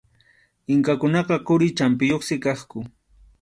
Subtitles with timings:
[0.75, 2.79] Inkakunaqa quri champiyuqsi kaqku.